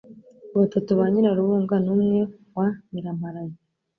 [0.57, 2.19] batatu ba Nyiraburunga n' umwe
[2.57, 3.53] wa Nyiramparaye,